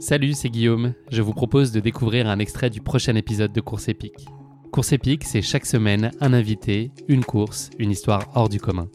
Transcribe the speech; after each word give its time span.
Salut, 0.00 0.34
c'est 0.34 0.48
Guillaume. 0.48 0.94
Je 1.10 1.22
vous 1.22 1.32
propose 1.32 1.72
de 1.72 1.80
découvrir 1.80 2.28
un 2.28 2.38
extrait 2.38 2.70
du 2.70 2.80
prochain 2.80 3.16
épisode 3.16 3.52
de 3.52 3.60
Course 3.60 3.88
épique. 3.88 4.28
Course 4.70 4.92
épique, 4.92 5.24
c'est 5.24 5.42
chaque 5.42 5.66
semaine 5.66 6.12
un 6.20 6.32
invité, 6.32 6.92
une 7.08 7.24
course, 7.24 7.70
une 7.80 7.90
histoire 7.90 8.30
hors 8.36 8.48
du 8.48 8.60
commun. 8.60 8.88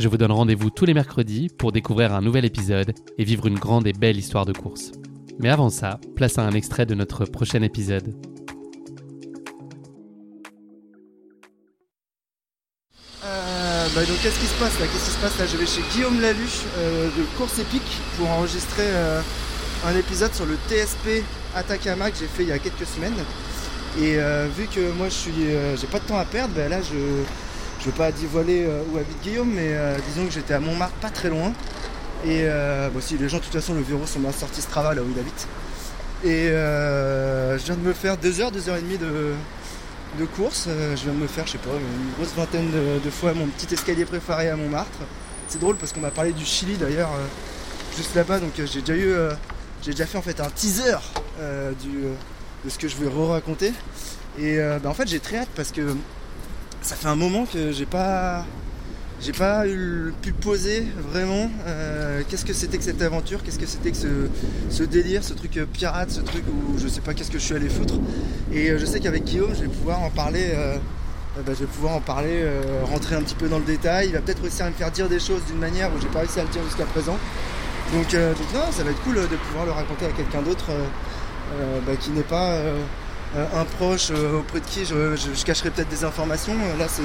Je 0.00 0.08
vous 0.08 0.16
donne 0.16 0.32
rendez-vous 0.32 0.70
tous 0.70 0.84
les 0.84 0.94
mercredis 0.94 1.48
pour 1.56 1.70
découvrir 1.70 2.12
un 2.12 2.22
nouvel 2.22 2.44
épisode 2.44 2.92
et 3.18 3.24
vivre 3.24 3.46
une 3.46 3.58
grande 3.58 3.86
et 3.86 3.92
belle 3.92 4.16
histoire 4.16 4.44
de 4.44 4.52
course. 4.52 4.90
Mais 5.38 5.48
avant 5.48 5.70
ça, 5.70 6.00
place 6.16 6.38
à 6.38 6.42
un 6.42 6.52
extrait 6.52 6.86
de 6.86 6.96
notre 6.96 7.24
prochain 7.24 7.62
épisode. 7.62 8.12
bah 13.94 14.06
donc 14.06 14.16
qu'est-ce 14.22 14.40
qui 14.40 14.46
se 14.46 14.58
passe 14.58 14.80
là? 14.80 14.86
Qu'est-ce 14.86 15.04
qui 15.04 15.10
se 15.10 15.18
passe 15.18 15.38
là? 15.38 15.46
Je 15.46 15.56
vais 15.58 15.66
chez 15.66 15.82
Guillaume 15.92 16.20
Laluche 16.20 16.62
euh, 16.78 17.08
de 17.08 17.24
Course 17.36 17.58
Épique 17.58 18.00
pour 18.16 18.30
enregistrer 18.30 18.86
euh, 18.86 19.20
un 19.84 19.96
épisode 19.96 20.32
sur 20.32 20.46
le 20.46 20.56
TSP 20.68 21.24
Atacama 21.54 22.10
que 22.10 22.18
j'ai 22.18 22.26
fait 22.26 22.42
il 22.44 22.48
y 22.48 22.52
a 22.52 22.58
quelques 22.58 22.86
semaines. 22.86 23.16
Et 24.00 24.16
euh, 24.16 24.48
vu 24.56 24.66
que 24.66 24.92
moi 24.92 25.08
je 25.08 25.14
suis 25.14 25.32
j'ai 25.80 25.86
pas 25.86 25.98
de 25.98 26.04
temps 26.04 26.18
à 26.18 26.24
perdre, 26.24 26.54
bah 26.54 26.68
là 26.68 26.80
je 26.80 26.96
je 27.80 27.86
veux 27.86 27.92
pas 27.92 28.12
dévoiler 28.12 28.66
où 28.92 28.96
habite 28.96 29.20
Guillaume, 29.22 29.52
mais 29.52 29.76
disons 30.08 30.26
que 30.26 30.32
j'étais 30.32 30.54
à 30.54 30.60
Montmartre 30.60 30.94
pas 30.94 31.10
très 31.10 31.28
loin. 31.28 31.52
Et 32.24 32.46
si 33.00 33.18
les 33.18 33.28
gens 33.28 33.38
de 33.38 33.42
toute 33.42 33.52
façon 33.52 33.74
le 33.74 33.82
verrou 33.82 34.06
sur 34.06 34.20
ma 34.20 34.32
sortie 34.32 34.62
Strava 34.62 34.94
là 34.94 35.02
où 35.02 35.06
il 35.12 35.18
habite. 35.18 35.48
Et 36.24 36.48
je 36.48 37.64
viens 37.64 37.74
de 37.74 37.80
me 37.80 37.92
faire 37.92 38.16
2 38.16 38.40
heures, 38.40 38.52
2 38.52 38.68
heures 38.68 38.76
et 38.76 38.82
demie 38.82 38.98
de, 38.98 39.34
de 40.18 40.24
course. 40.24 40.66
Euh, 40.68 40.96
je 40.96 41.04
viens 41.04 41.12
de 41.12 41.18
me 41.18 41.26
faire, 41.26 41.46
je 41.46 41.52
sais 41.52 41.58
pas, 41.58 41.70
une 41.70 42.12
grosse 42.16 42.34
vingtaine 42.34 42.70
de, 42.70 43.10
fois 43.10 43.32
mon 43.34 43.46
petit 43.46 43.72
escalier 43.72 44.04
préféré 44.04 44.48
à 44.48 44.56
Montmartre. 44.56 44.98
C'est 45.48 45.60
drôle 45.60 45.76
parce 45.76 45.92
qu'on 45.92 46.00
m'a 46.00 46.10
parlé 46.10 46.32
du 46.32 46.44
Chili 46.44 46.76
d'ailleurs 46.76 47.10
euh, 47.10 47.26
juste 47.96 48.14
là-bas, 48.14 48.40
donc 48.40 48.58
euh, 48.58 48.66
j'ai 48.66 48.80
déjà 48.80 48.96
eu, 48.96 49.14
j'ai 49.82 49.90
déjà 49.90 50.06
fait 50.06 50.18
en 50.18 50.22
fait 50.22 50.40
un 50.40 50.50
teaser 50.50 50.96
du, 51.80 52.02
de 52.64 52.70
ce 52.70 52.78
que 52.78 52.88
je 52.88 52.96
vais 52.96 53.08
re-raconter. 53.08 53.72
Et 54.38 54.58
bah, 54.82 54.88
en 54.88 54.94
fait 54.94 55.08
j'ai 55.08 55.20
très 55.20 55.38
hâte 55.38 55.50
parce 55.54 55.72
que 55.72 55.96
ça 56.80 56.96
fait 56.96 57.08
un 57.08 57.16
moment 57.16 57.46
que 57.46 57.72
j'ai 57.72 57.86
pas 57.86 58.44
j'ai 59.22 59.32
pas 59.32 59.68
eu, 59.68 60.12
pu 60.20 60.32
poser 60.32 60.84
vraiment 61.10 61.48
euh, 61.66 62.22
qu'est-ce 62.28 62.44
que 62.44 62.52
c'était 62.52 62.76
que 62.76 62.82
cette 62.82 63.00
aventure, 63.02 63.42
qu'est-ce 63.44 63.58
que 63.58 63.66
c'était 63.66 63.92
que 63.92 63.96
ce, 64.68 64.82
délire, 64.82 65.22
ce 65.22 65.32
truc 65.32 65.56
euh, 65.58 65.66
pirate, 65.72 66.10
ce 66.10 66.20
truc 66.20 66.42
où 66.48 66.76
je 66.76 66.88
sais 66.88 67.00
pas 67.00 67.14
qu'est-ce 67.14 67.30
que 67.30 67.38
je 67.38 67.44
suis 67.44 67.54
allé 67.54 67.68
foutre. 67.68 67.94
Et 68.52 68.70
euh, 68.70 68.78
je 68.78 68.84
sais 68.84 68.98
qu'avec 68.98 69.22
Guillaume, 69.24 69.54
je 69.54 69.62
vais 69.62 69.68
pouvoir 69.68 70.02
en 70.02 70.10
parler. 70.10 70.52
Bah, 71.46 71.52
je 71.54 71.60
vais 71.60 71.66
pouvoir 71.66 71.94
en 71.94 72.00
parler, 72.00 72.44
rentrer 72.82 73.14
un 73.14 73.22
petit 73.22 73.34
peu 73.34 73.48
dans 73.48 73.58
le 73.58 73.64
détail. 73.64 74.08
Il 74.08 74.12
va 74.12 74.20
peut-être 74.20 74.42
réussir 74.42 74.66
à 74.66 74.68
me 74.68 74.74
faire 74.74 74.90
dire 74.90 75.08
des 75.08 75.18
choses 75.18 75.40
d'une 75.46 75.58
manière 75.58 75.88
où 75.94 75.98
j'ai 75.98 76.08
pas 76.08 76.18
réussi 76.18 76.38
à 76.40 76.42
le 76.42 76.50
dire 76.50 76.62
jusqu'à 76.64 76.84
présent. 76.84 77.16
Donc, 77.92 78.14
non, 78.54 78.72
ça 78.72 78.84
va 78.84 78.90
être 78.90 79.02
cool 79.02 79.16
de 79.16 79.36
pouvoir 79.36 79.66
le 79.66 79.72
raconter 79.72 80.06
à 80.06 80.10
quelqu'un 80.10 80.42
d'autre 80.42 80.66
bah, 81.86 81.92
qui 82.00 82.10
n'est 82.10 82.22
pas 82.22 82.56
un 83.36 83.64
proche 83.76 84.10
auprès 84.10 84.60
de 84.60 84.66
qui 84.66 84.84
je 84.86 85.44
cacherai 85.44 85.70
peut-être 85.70 85.90
des 85.90 86.04
informations. 86.04 86.54
Là, 86.78 86.86
c'est 86.88 87.02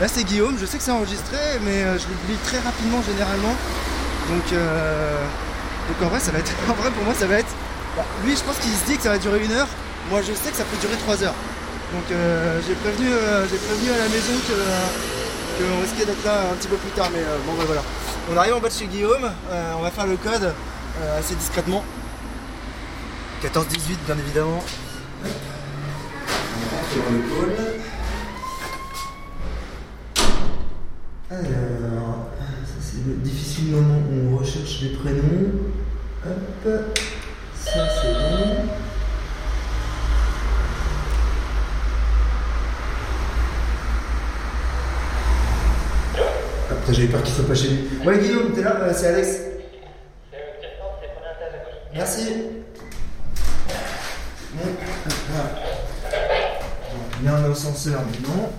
Là 0.00 0.08
c'est 0.08 0.24
Guillaume, 0.24 0.56
je 0.58 0.64
sais 0.64 0.78
que 0.78 0.82
c'est 0.82 0.96
enregistré, 0.96 1.36
mais 1.60 1.84
euh, 1.84 1.98
je 1.98 2.08
l'oublie 2.08 2.40
très 2.46 2.58
rapidement 2.58 3.02
généralement. 3.02 3.52
Donc, 4.32 4.48
euh, 4.54 5.20
donc 5.88 6.06
en 6.06 6.08
vrai 6.08 6.20
ça 6.20 6.32
va 6.32 6.38
être. 6.38 6.50
En 6.70 6.72
vrai 6.72 6.90
pour 6.90 7.04
moi 7.04 7.12
ça 7.12 7.26
va 7.26 7.36
être. 7.36 7.52
Bah, 7.94 8.04
lui 8.24 8.34
je 8.34 8.40
pense 8.40 8.56
qu'il 8.56 8.72
se 8.72 8.86
dit 8.86 8.96
que 8.96 9.02
ça 9.02 9.10
va 9.10 9.18
durer 9.18 9.44
une 9.44 9.52
heure. 9.52 9.68
Moi 10.08 10.22
je 10.22 10.32
sais 10.32 10.50
que 10.50 10.56
ça 10.56 10.64
peut 10.64 10.80
durer 10.80 10.96
trois 11.04 11.22
heures. 11.22 11.36
Donc 11.92 12.08
euh, 12.10 12.60
j'ai 12.66 12.72
prévenu, 12.76 13.12
j'ai 13.50 13.58
prévenu 13.58 13.90
à 13.92 13.98
la 13.98 14.08
maison 14.08 14.32
que, 14.48 14.56
on 15.60 15.82
risquait 15.82 16.06
d'être 16.06 16.24
là 16.24 16.48
un 16.50 16.56
petit 16.56 16.68
peu 16.68 16.76
plus 16.76 16.92
tard. 16.92 17.10
Mais 17.12 17.20
bon 17.44 17.52
bah, 17.52 17.64
voilà. 17.66 17.82
On 18.28 18.36
arrive 18.36 18.54
en 18.54 18.60
bas 18.60 18.68
de 18.68 18.74
chez 18.74 18.86
Guillaume, 18.86 19.30
on 19.76 19.82
va 19.82 19.90
faire 19.90 20.06
le 20.06 20.16
code 20.16 20.52
assez 21.18 21.34
discrètement. 21.34 21.84
14-18 23.42 23.96
bien 24.06 24.18
évidemment. 24.18 24.62
Le 26.94 27.20
call. 27.28 27.54
Alors, 31.30 32.28
ça 32.64 32.78
c'est 32.80 33.06
le 33.06 33.14
difficile 33.14 33.72
moment 33.72 34.00
où 34.10 34.34
on 34.34 34.38
recherche 34.38 34.80
les 34.82 34.90
prénoms. 34.90 35.52
Hop, 36.26 36.68
ça 37.54 37.80
c'est 38.02 38.12
bon. 38.12 38.66
J'avais 46.92 47.08
peur 47.08 47.22
qu'il 47.22 47.34
soit 47.34 47.46
pas 47.46 47.54
chez 47.54 47.68
lui. 47.68 47.88
Ouais 48.04 48.18
Guillaume, 48.18 48.52
t'es 48.52 48.62
là 48.62 48.92
C'est 48.92 49.06
Alex. 49.06 49.28
Merci. 51.94 52.26
Bon, 54.54 54.68
voilà. 55.30 55.50
Il 57.20 57.26
y 57.26 57.28
a 57.28 57.36
un 57.36 57.52
ascenseur, 57.52 58.00
mais 58.10 58.28
non. 58.28 58.50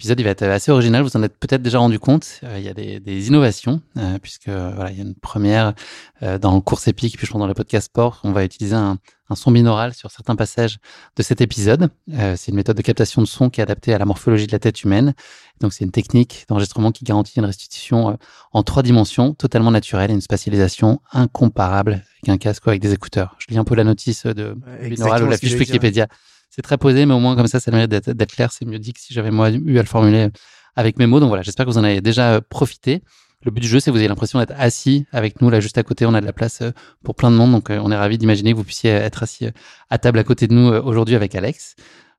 Épisode 0.00 0.18
il 0.18 0.22
va 0.22 0.30
être 0.30 0.42
assez 0.44 0.72
original. 0.72 1.02
Vous 1.02 1.14
en 1.14 1.22
êtes 1.22 1.36
peut-être 1.36 1.60
déjà 1.60 1.78
rendu 1.78 1.98
compte. 1.98 2.40
Euh, 2.42 2.56
il 2.58 2.64
y 2.64 2.68
a 2.68 2.74
des, 2.74 3.00
des 3.00 3.28
innovations 3.28 3.82
euh, 3.98 4.18
puisque 4.18 4.48
voilà, 4.48 4.90
il 4.90 4.96
y 4.96 5.00
a 5.00 5.04
une 5.04 5.14
première 5.14 5.74
euh, 6.22 6.38
dans 6.38 6.58
course 6.62 6.88
épique 6.88 7.18
puis 7.18 7.26
je 7.26 7.32
pense 7.32 7.38
dans 7.38 7.46
le 7.46 7.52
podcast 7.52 7.88
sport, 7.88 8.18
on 8.24 8.32
va 8.32 8.42
utiliser 8.42 8.74
un, 8.74 8.96
un 9.28 9.34
son 9.34 9.50
binaural 9.50 9.92
sur 9.92 10.10
certains 10.10 10.36
passages 10.36 10.78
de 11.16 11.22
cet 11.22 11.42
épisode. 11.42 11.90
c'est 12.08 12.48
une 12.48 12.54
méthode 12.54 12.78
de 12.78 12.82
captation 12.82 13.20
de 13.20 13.26
son 13.26 13.50
qui 13.50 13.60
est 13.60 13.62
adaptée 13.62 13.92
à 13.92 13.98
la 13.98 14.06
morphologie 14.06 14.46
de 14.46 14.52
la 14.52 14.58
tête 14.58 14.82
humaine. 14.82 15.12
Donc 15.60 15.74
c'est 15.74 15.84
une 15.84 15.90
technique 15.90 16.46
d'enregistrement 16.48 16.92
qui 16.92 17.04
garantit 17.04 17.38
une 17.38 17.44
restitution 17.44 18.18
en 18.52 18.62
trois 18.62 18.82
dimensions, 18.82 19.34
totalement 19.34 19.70
naturelle 19.70 20.10
et 20.10 20.14
une 20.14 20.22
spatialisation 20.22 21.00
incomparable 21.12 22.02
avec 22.22 22.28
un 22.28 22.38
casque 22.38 22.64
ou 22.66 22.70
avec 22.70 22.80
des 22.80 22.94
écouteurs. 22.94 23.36
Je 23.38 23.46
lis 23.50 23.58
un 23.58 23.64
peu 23.64 23.74
la 23.74 23.84
notice 23.84 24.24
de 24.24 24.56
binaural 24.82 25.24
ou 25.24 25.28
la 25.28 25.36
fiche 25.36 25.54
Wikipédia 25.54 26.08
c'est 26.50 26.62
très 26.62 26.78
posé, 26.78 27.06
mais 27.06 27.14
au 27.14 27.20
moins 27.20 27.36
comme 27.36 27.46
ça, 27.46 27.60
ça 27.60 27.70
mérite 27.70 27.90
d'être 27.90 28.32
clair. 28.32 28.52
C'est 28.52 28.64
mieux 28.64 28.78
dit 28.78 28.92
que 28.92 29.00
si 29.00 29.14
j'avais 29.14 29.30
moi 29.30 29.50
eu 29.50 29.78
à 29.78 29.82
le 29.82 29.88
formuler 29.88 30.28
avec 30.76 30.98
mes 30.98 31.06
mots. 31.06 31.20
Donc 31.20 31.28
voilà, 31.28 31.42
j'espère 31.42 31.64
que 31.64 31.70
vous 31.70 31.78
en 31.78 31.84
avez 31.84 32.00
déjà 32.00 32.34
euh, 32.34 32.40
profité. 32.40 33.02
Le 33.42 33.50
but 33.50 33.60
du 33.60 33.68
jeu, 33.68 33.80
c'est 33.80 33.90
que 33.90 33.92
vous 33.92 34.00
ayez 34.00 34.08
l'impression 34.08 34.38
d'être 34.38 34.54
assis 34.58 35.06
avec 35.12 35.40
nous 35.40 35.48
là 35.48 35.60
juste 35.60 35.78
à 35.78 35.82
côté. 35.82 36.04
On 36.06 36.14
a 36.14 36.20
de 36.20 36.26
la 36.26 36.32
place 36.32 36.60
euh, 36.62 36.72
pour 37.04 37.14
plein 37.14 37.30
de 37.30 37.36
monde, 37.36 37.52
donc 37.52 37.70
euh, 37.70 37.80
on 37.82 37.90
est 37.90 37.96
ravi 37.96 38.18
d'imaginer 38.18 38.52
que 38.52 38.56
vous 38.56 38.64
puissiez 38.64 38.90
être 38.90 39.22
assis 39.22 39.48
à 39.88 39.98
table 39.98 40.18
à 40.18 40.24
côté 40.24 40.46
de 40.48 40.54
nous 40.54 40.68
aujourd'hui 40.68 41.14
avec 41.14 41.34
Alex. 41.34 41.76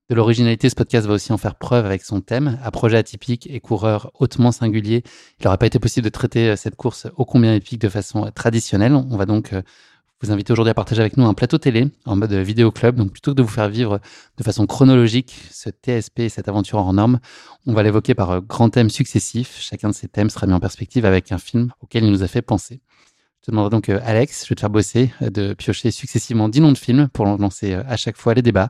De 0.10 0.16
l'originalité, 0.16 0.70
ce 0.70 0.76
podcast 0.76 1.08
va 1.08 1.14
aussi 1.14 1.32
en 1.32 1.38
faire 1.38 1.56
preuve 1.56 1.86
avec 1.86 2.04
son 2.04 2.20
thème. 2.20 2.60
À 2.64 2.72
projet 2.72 2.98
atypique 2.98 3.48
et 3.50 3.62
coureur 3.62 4.12
hautement 4.20 4.52
singulier, 4.52 5.04
il 5.40 5.46
n'aurait 5.46 5.58
pas 5.58 5.68
été 5.68 5.80
possible 5.80 6.04
de 6.04 6.10
traiter 6.10 6.56
cette 6.58 6.76
course 6.76 7.08
ô 7.16 7.24
combien 7.24 7.54
épique 7.54 7.80
de 7.80 7.88
façon 7.88 8.30
traditionnelle. 8.32 8.94
On 8.94 9.16
va 9.16 9.26
donc 9.26 9.54
vous 10.22 10.32
inviter 10.32 10.54
aujourd'hui 10.54 10.72
à 10.72 10.76
partager 10.76 11.02
avec 11.02 11.18
nous 11.18 11.26
un 11.26 11.34
plateau 11.34 11.58
télé 11.58 11.88
en 12.06 12.16
mode 12.16 12.34
vidéo 12.34 12.72
club. 12.72 12.96
Donc 12.96 13.12
plutôt 13.12 13.32
que 13.32 13.38
de 13.38 13.42
vous 13.42 13.48
faire 13.48 13.70
vivre 13.70 14.00
de 14.38 14.44
façon 14.44 14.68
chronologique 14.68 15.36
ce 15.52 15.70
TSP 15.70 16.20
et 16.20 16.30
cette 16.30 16.48
aventure 16.48 16.78
hors 16.78 16.94
norme, 16.94 17.20
on 17.66 17.74
va 17.74 17.84
l'évoquer 17.84 18.14
par 18.14 18.42
grands 18.42 18.70
thèmes 18.70 18.90
successifs. 18.90 19.58
Chacun 19.60 19.90
de 19.90 19.94
ces 19.94 20.08
thèmes 20.08 20.30
sera 20.30 20.48
mis 20.48 20.54
en 20.54 20.60
perspective 20.60 21.06
avec 21.06 21.32
un 21.32 21.38
film 21.38 21.72
auquel 21.82 22.04
il 22.04 22.12
nous 22.12 22.24
a 22.24 22.28
fait 22.28 22.42
penser. 22.42 22.82
Je 23.42 23.48
te 23.48 23.52
demanderai 23.52 23.72
donc, 23.72 23.90
Alex, 23.90 24.44
je 24.44 24.50
vais 24.50 24.56
te 24.56 24.60
faire 24.60 24.70
bosser, 24.70 25.12
de 25.22 25.54
piocher 25.54 25.90
successivement 25.90 26.48
10 26.48 26.62
noms 26.62 26.72
de 26.72 26.78
films 26.78 27.10
pour 27.10 27.26
lancer 27.26 27.74
à 27.74 27.98
chaque 27.98 28.18
fois 28.18 28.36
les 28.36 28.44
débats 28.44 28.70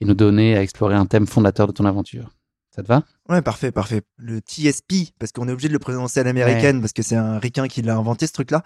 et 0.00 0.04
nous 0.04 0.14
donner 0.14 0.56
à 0.56 0.62
explorer 0.62 0.96
un 0.96 1.06
thème 1.06 1.28
fondateur 1.28 1.68
de 1.68 1.72
ton 1.72 1.84
aventure. 1.84 2.30
Ça 2.74 2.82
te 2.82 2.88
va? 2.88 3.04
Ouais, 3.28 3.42
parfait, 3.42 3.70
parfait. 3.72 4.00
Le 4.16 4.38
TSP, 4.38 5.12
parce 5.18 5.32
qu'on 5.32 5.48
est 5.48 5.52
obligé 5.52 5.68
de 5.68 5.74
le 5.74 5.78
prononcer 5.78 6.20
à 6.20 6.22
l'américaine, 6.22 6.80
parce 6.80 6.94
que 6.94 7.02
c'est 7.02 7.14
un 7.14 7.38
ricain 7.38 7.68
qui 7.68 7.82
l'a 7.82 7.94
inventé, 7.94 8.26
ce 8.26 8.32
truc-là. 8.32 8.62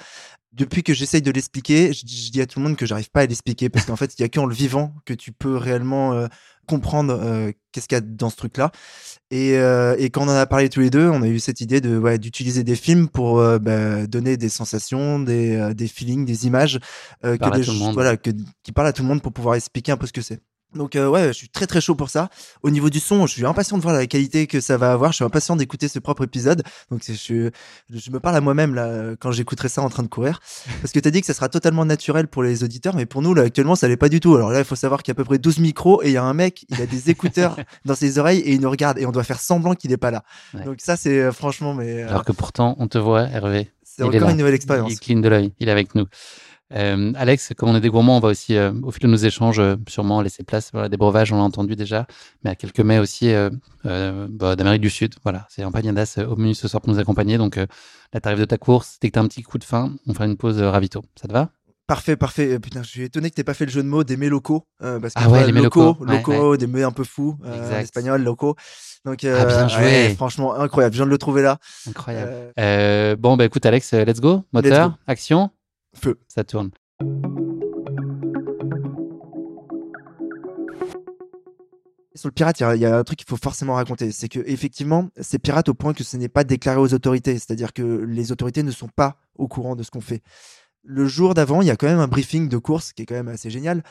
Depuis 0.53 0.85
que 0.85 0.95
j'essaye 0.95 1.21
de 1.21 1.33
l'expliquer, 1.33 1.93
je, 1.93 2.05
dis 2.05 2.41
à 2.41 2.47
tout 2.47 2.61
le 2.61 2.67
monde 2.67 2.77
que 2.77 2.87
j'arrive 2.87 3.11
pas 3.11 3.23
à 3.23 3.27
l'expliquer, 3.27 3.69
parce 3.71 3.87
qu'en 3.87 3.97
fait, 3.97 4.15
il 4.17 4.23
y 4.23 4.25
a 4.25 4.29
qu'en 4.29 4.47
le 4.47 4.55
vivant 4.55 4.95
que 5.05 5.15
tu 5.15 5.33
peux 5.33 5.57
réellement 5.57 6.13
euh, 6.13 6.29
comprendre 6.69 7.19
euh, 7.21 7.51
qu'est-ce 7.73 7.89
qu'il 7.89 7.97
y 7.97 7.99
a 7.99 8.03
dans 8.03 8.31
ce 8.31 8.37
truc-là. 8.37 8.71
Et, 9.33 9.57
euh, 9.57 9.97
et, 9.99 10.11
quand 10.11 10.23
on 10.23 10.29
en 10.29 10.37
a 10.37 10.47
parlé 10.47 10.69
tous 10.69 10.81
les 10.81 10.91
deux, 10.91 11.09
on 11.09 11.23
a 11.23 11.27
eu 11.27 11.41
cette 11.41 11.61
idée 11.61 11.81
de 11.81 11.99
ouais, 11.99 12.19
d'utiliser 12.19 12.63
des 12.63 12.77
films 12.77 13.09
pour 13.09 13.43
bah, 13.59 14.07
donner 14.07 14.37
des 14.37 14.49
sensations, 14.49 15.19
des, 15.19 15.75
des 15.75 15.89
feelings, 15.89 16.25
des 16.25 16.47
images 16.47 16.79
que 17.23 17.57
des, 17.57 17.93
voilà, 17.93 18.17
que, 18.17 18.31
qui 18.63 18.71
parlent 18.71 18.87
à 18.87 18.93
tout 18.93 19.03
le 19.03 19.09
monde 19.09 19.23
pour 19.23 19.33
pouvoir 19.33 19.57
expliquer 19.57 19.91
un 19.91 19.97
peu 19.97 20.07
ce 20.07 20.13
que 20.13 20.23
c'est. 20.23 20.41
Donc 20.75 20.97
euh, 20.97 21.09
ouais, 21.09 21.29
je 21.29 21.33
suis 21.33 21.49
très 21.49 21.67
très 21.67 21.81
chaud 21.81 21.95
pour 21.95 22.11
ça. 22.11 22.29
Au 22.63 22.71
niveau 22.71 22.91
du 22.91 23.01
son, 23.01 23.27
je 23.27 23.33
suis 23.33 23.47
impatient 23.47 23.77
de 23.77 23.83
voir 23.83 23.95
la 23.95 24.07
qualité 24.07 24.47
que 24.47 24.61
ça 24.61 24.77
va 24.77 24.93
avoir. 24.93 25.13
Je 25.13 25.17
suis 25.17 25.25
impatient 25.25 25.57
d'écouter 25.57 25.89
ce 25.89 25.99
propre 25.99 26.25
épisode. 26.25 26.63
Donc 26.91 27.03
je, 27.07 27.51
je 27.91 28.11
me 28.11 28.21
parle 28.21 28.37
à 28.37 28.41
moi-même 28.41 28.75
là 28.75 29.15
quand 29.21 29.33
j'écouterai 29.33 29.69
ça 29.69 29.83
en 29.83 29.89
train 29.89 30.03
de 30.03 30.09
courir, 30.09 30.41
parce 30.81 30.93
que 30.93 31.01
tu 31.01 31.09
as 31.09 31.11
dit 31.11 31.21
que 31.21 31.27
ça 31.27 31.35
sera 31.35 31.49
totalement 31.49 31.85
naturel 31.85 32.29
pour 32.29 32.43
les 32.43 32.65
auditeurs, 32.65 32.95
mais 32.95 33.07
pour 33.07 33.23
nous 33.23 33.35
là 33.35 33.43
actuellement 33.43 33.75
ça 33.75 33.89
l'est 33.89 33.97
pas 33.97 34.09
du 34.09 34.21
tout. 34.21 34.35
Alors 34.35 34.51
là, 34.51 34.59
il 34.61 34.65
faut 34.65 34.77
savoir 34.77 35.03
qu'il 35.03 35.13
y 35.13 35.15
a 35.15 35.17
à 35.17 35.21
peu 35.23 35.25
près 35.25 35.39
12 35.39 35.59
micros 35.59 36.03
et 36.03 36.09
il 36.09 36.13
y 36.13 36.17
a 36.17 36.25
un 36.25 36.35
mec, 36.35 36.65
il 36.69 36.81
a 36.81 36.87
des 36.87 37.11
écouteurs 37.11 37.57
dans 37.85 37.95
ses 37.95 38.19
oreilles 38.19 38.41
et 38.41 38.53
il 38.53 38.61
nous 38.61 38.71
regarde 38.71 38.99
et 38.99 39.07
on 39.07 39.13
doit 39.13 39.25
faire 39.25 39.41
semblant 39.41 39.75
qu'il 39.75 39.93
est 39.93 39.97
pas 39.97 40.11
là. 40.11 40.23
Donc 40.65 40.77
ça 40.79 40.97
c'est 40.97 41.21
euh, 41.21 41.33
franchement 41.33 41.75
mais. 41.75 42.03
Euh, 42.03 42.09
Alors 42.09 42.25
que 42.25 42.33
pourtant 42.33 42.77
on 42.79 42.89
te 42.89 42.99
voit, 42.99 43.23
Hervé. 43.23 43.71
C'est 43.85 44.03
encore 44.03 44.31
une 44.31 44.39
nouvelle 44.39 44.55
expérience. 44.55 44.91
Il 44.91 44.99
cligne 44.99 45.21
de 45.21 45.29
l'œil, 45.29 45.53
il 45.61 45.69
est 45.69 45.73
avec 45.73 45.95
nous. 45.95 46.07
Euh, 46.75 47.13
Alex, 47.17 47.53
comme 47.57 47.69
on 47.69 47.77
est 47.77 47.81
des 47.81 47.89
gourmands, 47.89 48.17
on 48.17 48.21
va 48.21 48.29
aussi, 48.29 48.57
euh, 48.57 48.73
au 48.83 48.91
fil 48.91 49.03
de 49.03 49.09
nos 49.09 49.17
échanges, 49.17 49.59
euh, 49.59 49.77
sûrement 49.89 50.23
laisser 50.23 50.43
place. 50.43 50.71
Voilà, 50.73 50.89
des 50.89 50.97
breuvages, 50.97 51.33
on 51.33 51.37
l'a 51.37 51.43
entendu 51.43 51.77
déjà, 51.77 52.07
mais 52.45 52.51
à 52.51 52.55
quelques 52.55 52.81
mets 52.81 52.99
aussi 52.99 53.33
bah, 53.85 54.57
d'Amérique 54.57 54.83
du 54.83 54.91
Sud. 54.91 55.15
Voilà, 55.23 55.47
c'est 55.51 55.65
Empanadas 55.65 56.19
au 56.29 56.37
menu 56.37 56.55
ce 56.55 56.69
soir 56.69 56.81
pour 56.81 56.93
nous 56.93 56.99
accompagner. 56.99 57.39
Donc, 57.39 57.57
là, 57.57 58.21
t'arrives 58.21 58.41
de 58.41 58.45
ta 58.45 58.59
course, 58.59 58.99
dès 59.01 59.09
que 59.09 59.15
t'as 59.15 59.21
un 59.21 59.29
petit 59.29 59.43
coup 59.43 59.59
de 59.59 59.65
faim, 59.65 59.95
on 60.07 60.15
fera 60.15 60.27
une 60.27 60.37
pause 60.37 60.61
ravito. 60.61 61.03
Ça 61.21 61.29
te 61.29 61.33
va? 61.33 61.51
Parfait, 61.87 62.17
parfait. 62.17 62.59
Putain, 62.59 62.83
je 62.83 62.89
suis 62.89 63.03
étonné 63.03 63.29
que 63.29 63.35
t'aies 63.35 63.45
pas 63.45 63.55
fait 63.55 63.67
le 63.67 63.71
jeu 63.71 63.83
de 63.83 63.89
mots 63.89 64.05
des 64.05 64.17
mets 64.17 64.29
locaux. 64.29 64.67
parce 64.79 65.15
que 65.15 65.21
ah 65.23 65.29
ouais, 65.29 65.45
les 65.47 65.53
mets 65.53 65.61
locaux. 65.61 65.97
Locaux, 66.01 66.57
des 66.57 66.67
mets 66.67 66.85
un 66.85 66.93
peu 66.93 67.05
fous. 67.05 67.37
espagnol, 67.79 68.23
locaux. 68.23 68.57
Donc, 69.05 69.25
ah, 69.25 69.45
bien 69.45 69.69
joué. 69.69 70.15
franchement, 70.15 70.55
incroyable. 70.55 70.95
Je 70.95 70.99
viens 71.01 71.07
de 71.07 71.11
le 71.11 71.19
trouver 71.19 71.43
là. 71.43 71.59
Incroyable. 71.89 72.53
bon, 73.19 73.37
bah 73.37 73.45
écoute, 73.45 73.67
Alex, 73.67 73.93
let's 73.93 74.21
go. 74.21 74.45
Moteur, 74.53 74.97
action. 75.07 75.51
Feu. 75.95 76.19
Ça 76.29 76.45
tourne. 76.45 76.71
Sur 82.15 82.29
le 82.29 82.33
pirate, 82.33 82.61
il 82.61 82.81
y, 82.81 82.85
a 82.85 82.97
un 82.97 83.05
truc 83.05 83.19
qu'il 83.19 83.29
faut 83.29 83.37
forcément 83.37 83.75
raconter. 83.75 84.13
C'est 84.13 84.29
que 84.29 84.41
effectivement, 84.47 85.09
c'est 85.21 85.39
pirate 85.39 85.69
au 85.69 85.75
point 85.75 85.95
que 85.95 86.05
ce 86.05 86.17
n'est 86.17 86.29
pas 86.29 86.45
déclaré 86.45 86.79
aux 86.79 86.93
autorités. 86.93 87.35
C'est-à-dire 87.35 87.73
que 87.73 87.83
les 87.83 88.33
autorités 88.33 88.63
ne 88.63 88.71
sont 88.71 88.89
pas 88.89 89.17
au 89.37 89.49
courant 89.49 89.77
de 89.77 89.83
ce 89.83 89.91
qu'on 89.91 90.01
fait. 90.01 90.23
Le 90.85 91.07
jour 91.07 91.35
d'avant, 91.35 91.63
il 91.63 91.69
y 91.69 91.71
a 91.71 91.77
quand 91.77 91.87
même 91.87 92.01
un 92.01 92.09
briefing 92.09 92.49
de 92.49 92.59
course 92.59 92.93
qui 92.93 93.03
est 93.03 93.07
quand 93.07 93.15
même 93.15 93.29
assez 93.29 93.51
génial, 93.51 93.83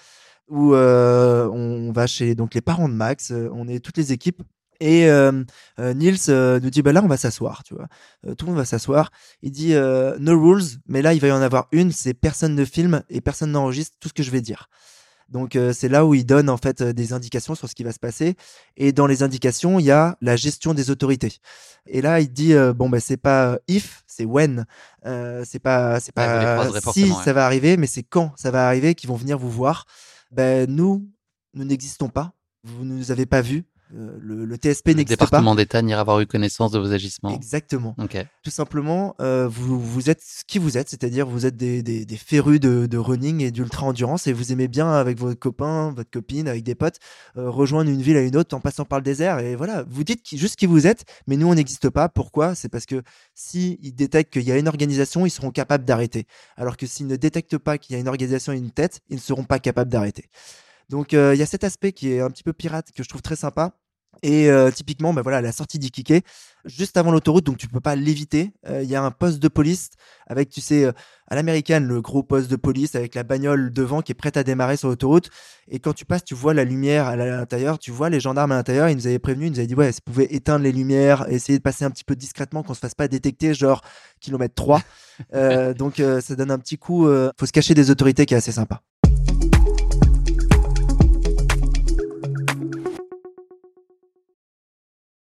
où 0.48 0.75
euh, 0.75 1.48
on 1.48 1.92
va 1.92 2.06
chez 2.06 2.36
donc 2.36 2.53
les 2.53 2.62
parents 2.62 2.89
de 2.89 2.94
Max, 2.94 3.31
on 3.31 3.68
est 3.68 3.80
toutes 3.80 3.98
les 3.98 4.12
équipes 4.12 4.44
et 4.81 5.07
euh, 5.07 5.44
euh, 5.80 5.94
Niels 5.94 6.18
euh, 6.30 6.60
nous 6.60 6.72
dit 6.72 6.81
bah 6.81 6.92
là 6.92 7.01
on 7.04 7.07
va 7.07 7.16
s'asseoir, 7.16 7.63
tu 7.63 7.75
vois. 7.75 7.88
tout 8.36 8.45
le 8.45 8.51
monde 8.51 8.57
va 8.57 8.66
s'asseoir. 8.66 9.12
Il 9.44 9.51
dit 9.51 9.74
no 9.74 10.42
rules, 10.42 10.80
mais 10.88 11.04
là 11.04 11.13
il 11.13 11.22
va 11.22 11.28
y 11.28 11.31
en 11.31 11.42
avoir 11.42 11.68
une, 11.72 11.92
c'est 11.92 12.16
personne 12.16 12.56
ne 12.56 12.66
filme 12.66 13.04
et 13.07 13.22
personne 13.22 13.51
n'enregistre 13.51 13.95
tout 14.00 14.10
ce 14.10 14.13
que 14.13 14.24
je 14.24 14.31
vais 14.31 14.42
dire. 14.42 14.69
Donc 15.30 15.57
c'est 15.72 15.88
là 15.88 16.06
où 16.06 16.13
il 16.13 16.25
donne 16.25 16.50
en 16.50 16.57
fait 16.57 16.81
des 16.83 17.13
indications 17.13 17.56
sur 17.56 17.69
ce 17.69 17.75
qui 17.75 17.83
va 17.83 17.94
se 17.94 18.00
passer. 18.00 18.36
Et 18.75 18.92
dans 18.92 19.07
les 19.07 19.24
indications, 19.24 19.80
il 19.80 19.86
y 19.86 19.92
a 19.92 20.18
la 20.19 20.36
gestion 20.36 20.74
des 20.74 20.89
autorités. 20.89 21.38
Et 21.86 22.01
là, 22.01 22.19
il 22.19 22.34
dit 22.34 22.54
bon 22.75 22.89
bah 22.89 23.00
c'est 23.00 23.18
pas 23.18 23.60
if, 23.68 24.04
c'est 24.07 24.25
when. 24.25 24.66
c'est 25.06 25.60
pas 25.60 26.00
c'est 26.00 26.12
pas 26.12 26.68
si 26.92 27.13
ça 27.24 27.34
va 27.34 27.45
arriver, 27.45 27.77
mais 27.77 27.88
c'est 27.88 28.04
quand 28.04 28.34
ça 28.36 28.50
va 28.50 28.68
arriver 28.68 28.95
qu'ils 28.95 29.10
vont 29.10 29.16
venir 29.16 29.38
vous 29.38 29.51
voir. 29.51 29.86
Ben 30.31 30.68
nous, 30.68 31.07
nous 31.54 31.66
n'existons 31.66 32.10
pas. 32.10 32.34
Vous 32.63 32.84
ne 32.84 32.95
nous 32.95 33.12
avez 33.12 33.25
pas 33.25 33.42
vus. 33.42 33.66
Euh, 33.96 34.18
le, 34.22 34.56
TSP 34.56 34.90
n'existe 34.90 35.20
pas. 35.20 35.26
Le 35.26 35.28
département 35.28 35.56
d'État 35.56 35.82
n'ira 35.82 36.02
avoir 36.02 36.20
eu 36.20 36.26
connaissance 36.26 36.72
de 36.72 36.80
vos 36.80 36.92
agissements. 36.92 37.34
Exactement. 37.36 37.96
Tout 38.44 38.52
simplement, 38.52 39.16
euh, 39.22 39.48
vous, 39.48 39.80
vous 39.80 40.10
êtes 40.10 40.22
ce 40.22 40.44
qui 40.46 40.60
vous 40.60 40.78
êtes, 40.78 40.90
c'est-à-dire 40.90 41.28
vous 41.28 41.46
êtes 41.46 41.58
des, 41.58 41.84
des, 41.84 42.06
des 42.06 42.18
férus 42.18 42.60
de, 42.60 42.86
de, 42.86 42.98
running 42.98 43.42
et 43.42 43.52
d'ultra 43.52 43.86
endurance 43.86 44.28
et 44.28 44.34
vous 44.34 44.52
aimez 44.52 44.68
bien 44.68 44.92
avec 44.92 45.18
vos 45.18 45.36
copains, 45.36 45.92
votre 45.92 46.10
copine, 46.10 46.48
avec 46.48 46.64
des 46.64 46.76
potes, 46.76 46.98
euh, 47.38 47.50
rejoindre 47.50 47.90
une 47.90 48.02
ville 48.02 48.18
à 48.18 48.22
une 48.22 48.36
autre 48.38 48.56
en 48.56 48.60
passant 48.60 48.86
par 48.86 49.00
le 49.00 49.04
désert 49.04 49.40
et 49.40 49.56
voilà, 49.56 49.84
vous 49.88 50.04
dites 50.04 50.22
juste 50.36 50.56
qui 50.56 50.66
vous 50.66 50.88
êtes, 50.88 51.06
mais 51.28 51.38
nous 51.38 51.48
on 51.48 51.56
n'existe 51.56 51.90
pas. 51.90 52.10
Pourquoi? 52.10 52.56
C'est 52.56 52.70
parce 52.70 52.86
que 52.86 53.02
si 53.36 53.80
ils 53.82 53.94
détectent 53.94 54.34
qu'il 54.34 54.44
y 54.44 54.52
a 54.52 54.58
une 54.58 54.68
organisation, 54.68 55.26
ils 55.26 55.32
seront 55.32 55.52
capables 55.52 55.86
d'arrêter. 55.86 56.26
Alors 56.56 56.78
que 56.78 56.86
s'ils 56.86 57.08
ne 57.08 57.16
détectent 57.16 57.58
pas 57.58 57.78
qu'il 57.78 57.96
y 57.96 57.98
a 57.98 58.00
une 58.00 58.08
organisation 58.08 58.54
et 58.54 58.58
une 58.58 58.72
tête, 58.72 59.02
ils 59.10 59.16
ne 59.16 59.22
seront 59.22 59.44
pas 59.44 59.60
capables 59.60 59.92
d'arrêter. 59.92 60.26
Donc 60.90 61.14
il 61.14 61.36
y 61.36 61.42
a 61.42 61.46
cet 61.46 61.64
aspect 61.64 61.94
qui 61.94 62.12
est 62.12 62.20
un 62.20 62.30
petit 62.30 62.44
peu 62.44 62.54
pirate 62.54 62.92
que 62.92 63.04
je 63.04 63.10
trouve 63.10 63.22
très 63.22 63.36
sympa. 63.36 63.74
Et 64.24 64.52
euh, 64.52 64.69
typiquement, 64.69 65.13
bah 65.13 65.24
voilà, 65.24 65.42
la 65.42 65.52
sortie 65.52 65.80
d'Ikike, 65.80 66.24
juste 66.66 66.96
avant 66.98 67.12
l'autoroute, 67.12 67.44
donc 67.44 67.58
tu 67.58 67.68
peux 67.68 67.80
pas 67.80 67.96
l'éviter. 67.96 68.54
Euh, 68.68 68.84
il 68.84 68.90
y 68.90 68.96
a 68.96 69.02
un 69.02 69.10
poste 69.10 69.40
de 69.40 69.48
police 69.48 69.90
avec, 70.28 70.50
tu 70.50 70.62
sais, 70.62 70.86
euh, 70.86 70.92
à 71.28 71.36
l'américaine, 71.36 71.88
le 71.88 72.02
gros 72.02 72.22
poste 72.22 72.50
de 72.52 72.56
police 72.56 72.94
avec 72.94 73.16
la 73.16 73.24
bagnole 73.24 73.74
devant 73.74 74.02
qui 74.02 74.12
est 74.12 74.16
prête 74.16 74.38
à 74.38 74.44
démarrer 74.44 74.78
sur 74.78 74.90
l'autoroute. 74.90 75.31
Et 75.69 75.80
quand 75.80 75.94
tu 75.94 76.06
passes, 76.06 76.24
tu 76.24 76.36
vois 76.36 76.54
la 76.54 76.66
lumière 76.66 77.08
à 77.08 77.16
l'intérieur, 77.16 77.80
tu 77.80 77.90
vois 77.90 78.10
les 78.12 78.19
gendarmes 78.19 78.52
à 78.52 78.56
l'intérieur. 78.56 78.90
Ils 78.90 78.96
nous 78.96 79.08
avaient 79.08 79.18
prévenu, 79.18 79.48
ils 79.48 79.52
nous 79.52 79.60
avaient 79.60 79.68
dit, 79.68 79.75
ouais, 79.75 79.92
si 79.92 80.02
vous 80.06 80.13
pouvez 80.13 80.36
éteindre 80.36 80.63
les 80.63 80.72
lumières, 80.72 81.25
essayer 81.30 81.58
de 81.58 81.63
passer 81.63 81.84
un 81.84 81.90
petit 81.90 82.04
peu 82.04 82.16
discrètement, 82.16 82.62
qu'on 82.62 82.75
se 82.75 82.80
fasse 82.80 82.96
pas 82.96 83.08
détecter, 83.08 83.56
genre 83.56 83.81
kilomètre 84.19 84.54
3. 84.54 84.81
donc 85.75 85.96
ça 86.22 86.36
donne 86.36 86.52
un 86.52 86.60
petit 86.60 86.78
coup, 86.78 87.08
faut 87.40 87.46
se 87.46 87.52
cacher 87.52 87.74
des 87.74 87.90
autorités 87.90 88.25
qui 88.28 88.36
est 88.36 88.38
assez 88.38 88.52
sympa. 88.52 88.81